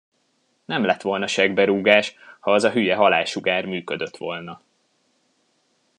[0.65, 4.61] Nem lett volna seggberúgás, ha az a hülye halálsugár működött volna.